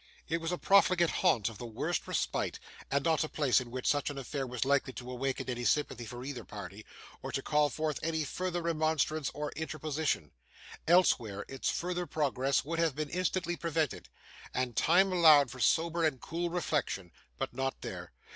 It 0.27 0.41
was 0.41 0.51
a 0.51 0.57
profligate 0.57 1.11
haunt 1.11 1.47
of 1.47 1.59
the 1.59 1.67
worst 1.67 2.07
repute, 2.07 2.57
and 2.89 3.05
not 3.05 3.23
a 3.23 3.29
place 3.29 3.61
in 3.61 3.69
which 3.69 3.85
such 3.85 4.09
an 4.09 4.17
affair 4.17 4.47
was 4.47 4.65
likely 4.65 4.93
to 4.93 5.11
awaken 5.11 5.47
any 5.47 5.63
sympathy 5.63 6.07
for 6.07 6.25
either 6.25 6.43
party, 6.43 6.83
or 7.21 7.31
to 7.31 7.43
call 7.43 7.69
forth 7.69 7.99
any 8.01 8.23
further 8.23 8.63
remonstrance 8.63 9.29
or 9.35 9.51
interposition. 9.51 10.31
Elsewhere, 10.87 11.45
its 11.47 11.69
further 11.69 12.07
progress 12.07 12.65
would 12.65 12.79
have 12.79 12.95
been 12.95 13.11
instantly 13.11 13.55
prevented, 13.55 14.09
and 14.55 14.75
time 14.75 15.11
allowed 15.11 15.51
for 15.51 15.59
sober 15.59 16.03
and 16.03 16.19
cool 16.19 16.49
reflection; 16.49 17.11
but 17.37 17.53
not 17.53 17.81
there. 17.81 18.11